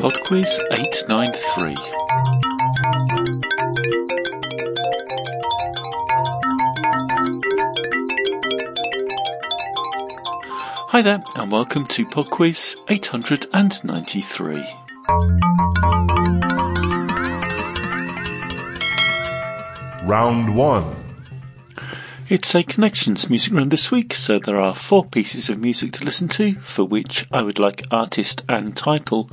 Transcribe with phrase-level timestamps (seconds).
[0.00, 1.74] PodQuiz 893.
[10.88, 14.64] Hi there, and welcome to PodQuiz 893.
[20.08, 21.09] Round 1.
[22.30, 26.04] It's a Connections music round this week, so there are four pieces of music to
[26.04, 29.28] listen to, for which I would like artist and title,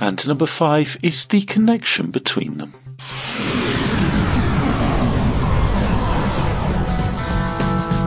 [0.00, 2.72] and number five is the connection between them.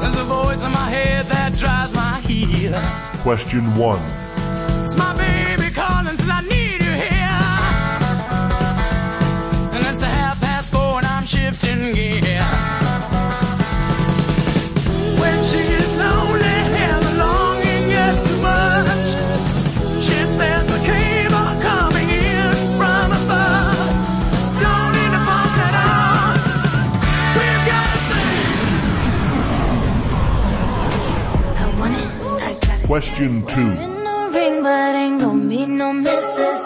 [0.02, 0.26] There's a
[32.92, 33.62] Question 2.
[33.62, 36.62] In the ring, but ain't no misses.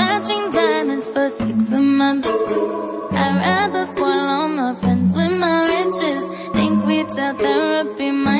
[0.00, 1.70] Matching diamonds for six.
[1.70, 6.24] I'd rather spoil all my friends with my riches.
[6.54, 8.38] Think we tell therapy my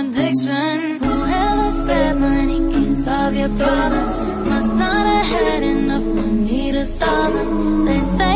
[0.00, 0.98] addiction.
[0.98, 4.16] Whoever said money can solve your problems
[4.50, 7.84] must not have had enough money to solve them.
[7.84, 8.33] They say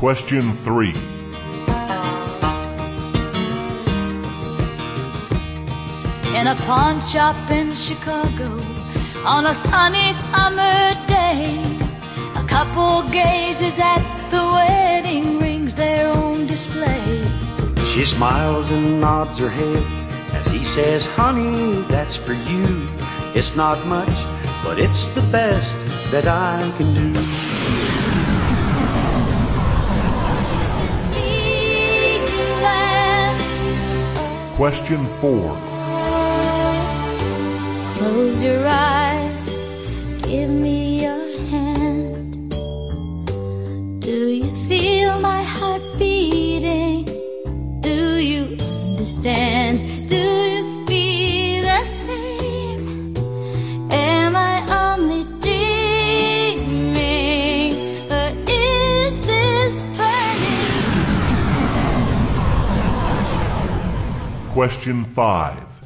[0.00, 0.94] Question 3.
[6.34, 8.48] in a pawn shop in Chicago
[9.26, 11.62] on a sunny summer day.
[12.34, 17.22] A couple gazes at the wedding rings, their own display.
[17.84, 19.84] She smiles and nods her head
[20.32, 22.88] as he says, Honey, that's for you.
[23.34, 24.24] It's not much,
[24.64, 25.76] but it's the best
[26.10, 27.69] that I can do.
[34.60, 35.56] Question 4.
[37.94, 39.46] Close your eyes,
[40.24, 42.50] give me your hand.
[44.02, 47.06] Do you feel my heart beating?
[47.80, 50.10] Do you understand?
[50.10, 50.19] Do
[64.60, 65.80] Question 5.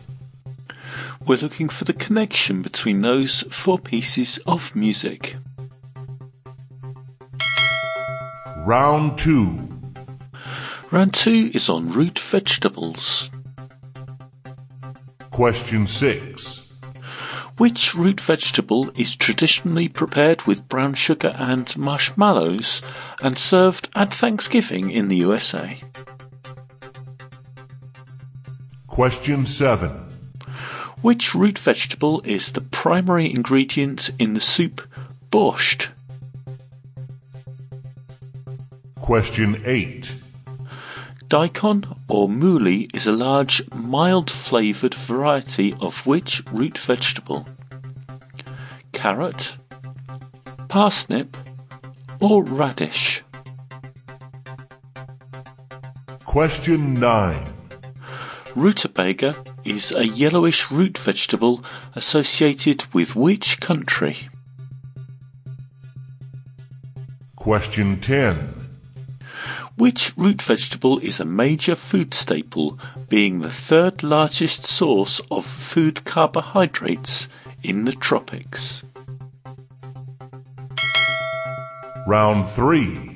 [1.25, 5.37] We're looking for the connection between those four pieces of music.
[8.67, 9.69] Round 2.
[10.91, 13.31] Round two is on root vegetables.
[15.31, 16.73] Question 6.
[17.59, 22.83] Which root vegetable is traditionally prepared with brown sugar and marshmallows
[23.23, 25.81] and served at Thanksgiving in the USA?
[28.94, 29.91] Question 7.
[31.03, 34.82] Which root vegetable is the primary ingredient in the soup
[35.32, 35.88] borscht?
[39.00, 40.15] Question 8.
[41.27, 47.49] Daikon or mooli is a large, mild flavoured variety of which root vegetable?
[48.93, 49.56] Carrot,
[50.69, 51.37] parsnip,
[52.21, 53.25] or radish?
[56.25, 57.54] Question 9.
[58.57, 59.35] Rutabaga
[59.65, 64.29] is a yellowish root vegetable associated with which country?
[67.35, 68.55] Question 10.
[69.77, 72.79] Which root vegetable is a major food staple,
[73.09, 77.29] being the third largest source of food carbohydrates
[77.65, 78.85] in the tropics?
[82.07, 83.13] Round 3.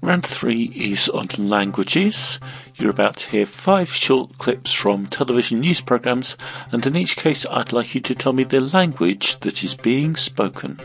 [0.00, 2.38] Round three is on languages.
[2.76, 6.36] You're about to hear five short clips from television news programs,
[6.70, 10.14] and in each case, I'd like you to tell me the language that is being
[10.14, 10.78] spoken.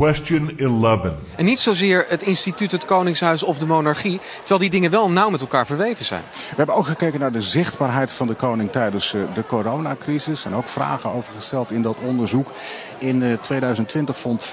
[0.00, 1.12] Question 11.
[1.36, 5.30] En niet zozeer het instituut, het koningshuis of de monarchie, terwijl die dingen wel nauw
[5.30, 6.22] met elkaar verweven zijn.
[6.32, 10.44] We hebben ook gekeken naar de zichtbaarheid van de koning tijdens eh, de coronacrisis.
[10.44, 12.50] En ook vragen over gesteld in dat onderzoek.
[12.98, 14.48] In eh, 2020 vond 45%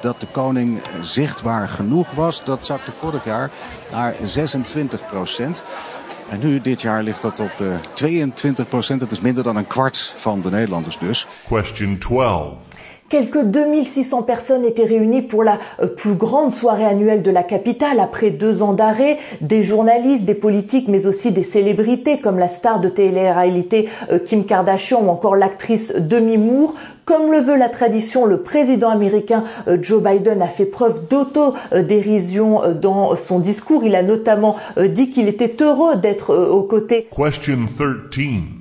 [0.00, 2.44] dat de koning eh, zichtbaar genoeg was.
[2.44, 3.50] Dat zakte vorig jaar
[3.90, 4.16] naar 26%.
[6.28, 8.12] En nu, dit jaar, ligt dat op eh
[8.64, 8.98] 22%.
[8.98, 11.26] Het is minder dan een kwart van de Nederlanders dus.
[11.46, 12.52] Question 12.
[13.10, 18.00] Quelques 2600 personnes étaient réunies pour la euh, plus grande soirée annuelle de la capitale
[18.00, 19.18] après deux ans d'arrêt.
[19.42, 24.46] Des journalistes, des politiques, mais aussi des célébrités comme la star de télé-réalité euh, Kim
[24.46, 26.74] Kardashian ou encore l'actrice Demi Moore.
[27.04, 32.62] Comme le veut la tradition, le président américain euh, Joe Biden a fait preuve d'autodérision
[32.80, 33.84] dans son discours.
[33.84, 37.66] Il a notamment dit qu'il était heureux d'être aux côtés Question
[38.10, 38.53] 13.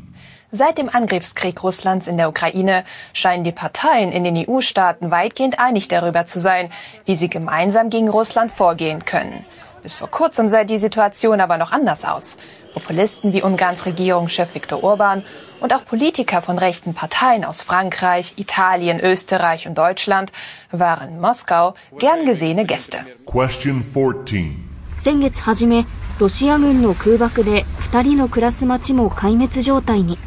[0.52, 5.88] Seit dem Angriffskrieg Russlands in der Ukraine scheinen die Parteien in den EU-Staaten weitgehend einig
[5.88, 6.70] darüber zu sein,
[7.04, 9.44] wie sie gemeinsam gegen Russland vorgehen können.
[9.82, 12.36] Bis vor kurzem sah die Situation aber noch anders aus.
[12.74, 15.22] Populisten wie Ungarns Regierungschef Viktor Orban
[15.60, 20.32] und auch Politiker von rechten Parteien aus Frankreich, Italien, Österreich und Deutschland
[20.70, 22.98] waren in Moskau gern gesehene Gäste.
[23.26, 24.64] Question 14.
[24.96, 25.86] 先月初め
[26.18, 30.18] ロシア軍の空爆で2人の暮らす町も壊滅状態に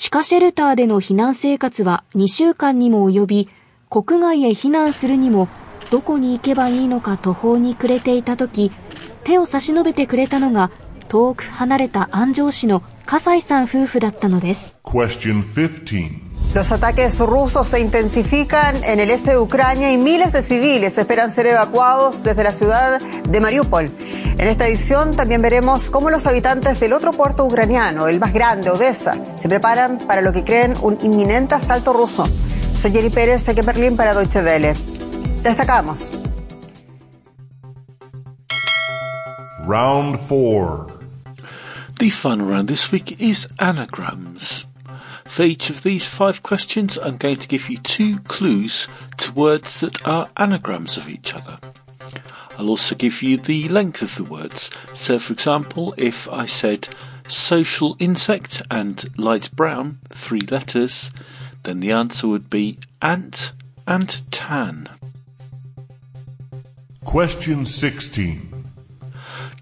[0.00, 3.48] 地下シェルターでの避難生活は2週間にも及び
[3.90, 5.46] 国外へ避難するにも
[5.90, 8.72] どこに行けばいいのか途方に暮れていた時
[9.24, 10.70] 手を差し伸べてくれたのが
[11.08, 14.78] 遠く離れた安城市の笠井さん夫婦だったのです。
[16.52, 21.46] Los ataques rusos se intensifican en el este de Ucrania y miles de civiles esperan ser
[21.46, 23.92] evacuados desde la ciudad de Mariupol.
[24.36, 28.68] En esta edición también veremos cómo los habitantes del otro puerto ucraniano, el más grande,
[28.68, 32.26] Odessa, se preparan para lo que creen un inminente asalto ruso.
[32.74, 34.74] Soy Jenny Pérez, aquí en Berlín para Deutsche Welle.
[35.42, 36.18] Destacamos.
[39.68, 40.86] Round 4.
[42.00, 44.69] The fun around this week is anagrams.
[45.30, 48.88] For each of these five questions, I'm going to give you two clues
[49.18, 51.58] to words that are anagrams of each other.
[52.58, 54.72] I'll also give you the length of the words.
[54.92, 56.88] So, for example, if I said
[57.28, 61.12] social insect and light brown, three letters,
[61.62, 63.52] then the answer would be ant
[63.86, 64.88] and tan.
[67.04, 68.72] Question 16.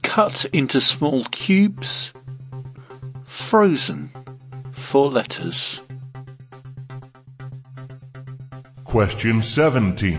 [0.03, 2.15] Cut into small cubes.
[3.23, 4.13] Frozen.
[4.79, 5.83] Four letters.
[8.85, 10.17] Question 17.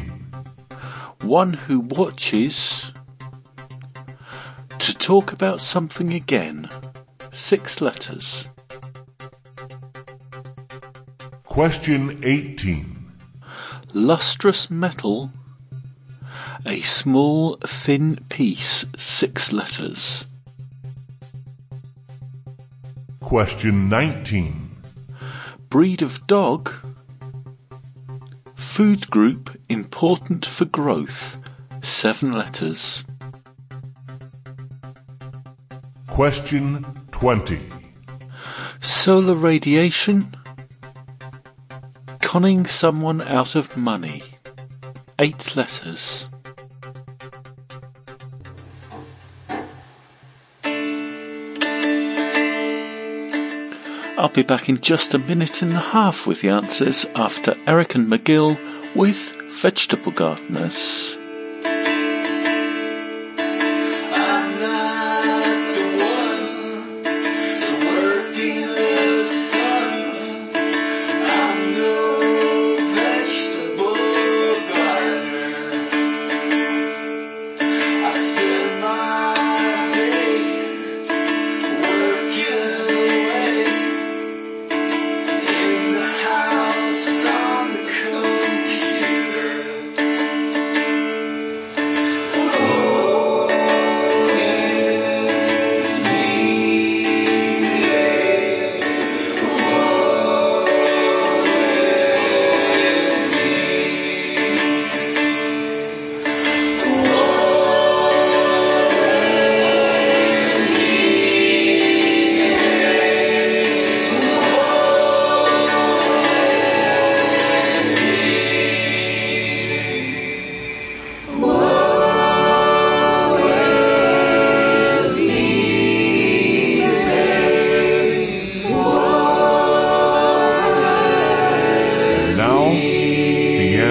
[1.22, 2.92] One who watches.
[4.78, 6.70] To talk about something again.
[7.32, 8.46] Six letters.
[11.46, 13.12] Question 18.
[13.96, 15.32] Lustrous metal.
[16.64, 18.86] A small, thin piece.
[18.98, 20.26] Six letters.
[23.30, 24.72] Question 19.
[25.70, 26.74] Breed of dog.
[28.56, 31.40] Food group important for growth.
[31.84, 33.04] Seven letters.
[36.08, 37.60] Question 20.
[38.81, 40.36] Solar radiation.
[42.24, 44.24] Conning someone out of money.
[45.20, 46.25] Eight letters.
[54.19, 57.95] I'll be back in just a minute and a half with the answers after Eric
[57.95, 58.57] and McGill
[58.94, 59.16] with
[59.62, 61.19] Vegetable Gardeners.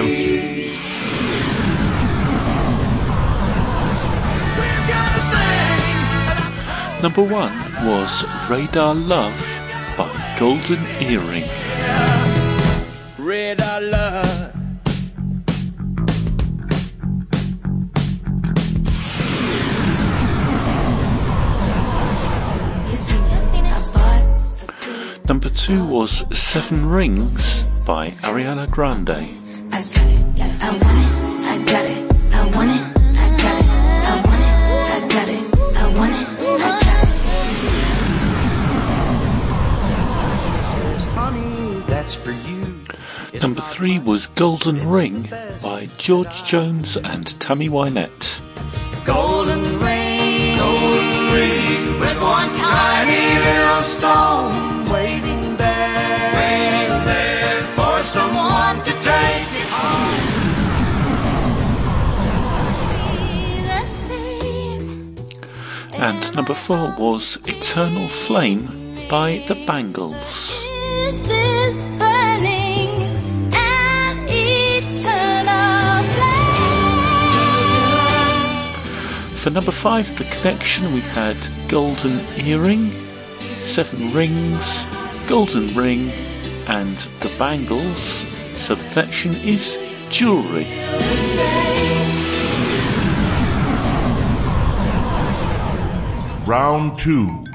[0.09, 0.79] The answers.
[7.01, 7.53] Number one
[7.85, 9.39] was Radar Love
[9.97, 11.45] by Golden Earring.
[13.17, 14.55] Red I love.
[25.27, 29.48] Number two was Seven Rings by Ariana Grande.
[43.59, 45.29] Number three was Golden Ring
[45.61, 48.39] by George Jones and Tammy Wynette.
[49.03, 58.81] Golden ring, golden ring, with one tiny little stone waiting there, waiting there for someone
[58.85, 60.23] to take me home.
[66.01, 70.68] And number four was Eternal Flame by the Bangles.
[79.39, 81.37] For number five, The Connection, we had
[81.69, 82.91] Golden Earring,
[83.63, 84.85] Seven Rings,
[85.29, 86.09] Golden Ring,
[86.67, 88.01] and The Bangles.
[88.01, 89.77] So the connection is
[90.09, 90.67] jewellery.
[96.45, 97.45] Round 2.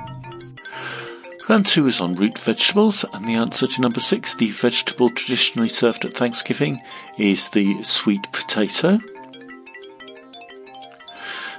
[1.51, 5.69] Round two is on root vegetables, and the answer to number six, the vegetable traditionally
[5.69, 6.81] served at Thanksgiving,
[7.19, 9.01] is the sweet potato.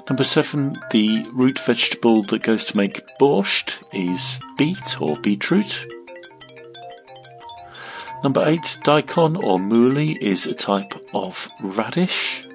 [0.08, 5.86] Number seven, the root vegetable that goes to make borscht is beet or beetroot.
[8.24, 12.48] Number eight, daikon or mooli is a type of radish.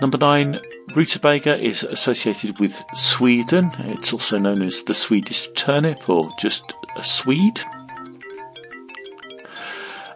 [0.00, 0.60] Number nine,
[0.94, 3.70] rutabaga is associated with Sweden.
[3.78, 7.60] It's also known as the Swedish turnip or just a Swede.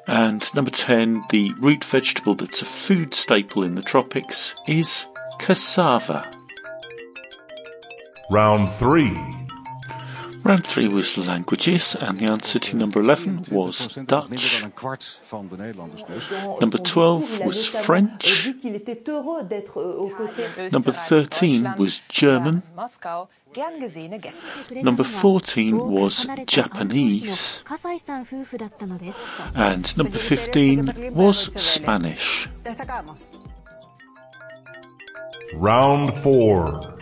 [0.09, 5.07] And number 10, the root vegetable that's a food staple in the tropics is
[5.39, 6.29] cassava.
[8.31, 9.42] Round 3.
[10.45, 14.29] Round three was languages, and the answer to number 11 was Dutch.
[16.61, 18.49] Number 12 was French.
[20.73, 22.63] Number 13 was German.
[24.75, 27.63] Number 14 was Japanese.
[29.55, 32.49] And number 15 was Spanish.
[35.55, 37.02] Round 4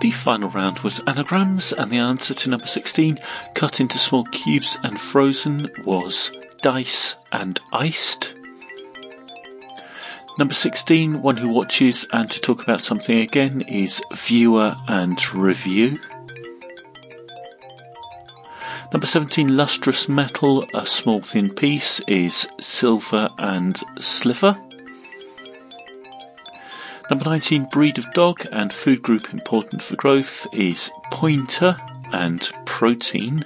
[0.00, 3.18] the final round was anagrams, and the answer to number 16,
[3.54, 6.30] cut into small cubes and frozen, was
[6.62, 8.32] dice and iced.
[10.38, 15.98] Number 16, one who watches and to talk about something again, is viewer and review.
[18.92, 24.56] Number 17, lustrous metal, a small thin piece, is silver and sliver.
[27.10, 31.76] Number 19, breed of dog and food group important for growth is pointer
[32.12, 33.44] and protein.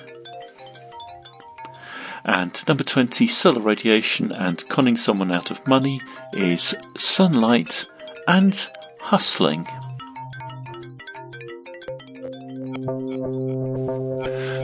[2.24, 6.00] And number 20, solar radiation and conning someone out of money
[6.32, 7.86] is sunlight
[8.26, 8.68] and
[9.00, 9.64] hustling.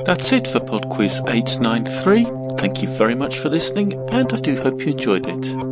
[0.07, 2.27] That's it for Pod Quiz 893.
[2.59, 5.68] Thank you very much for listening, and I do hope you enjoyed it.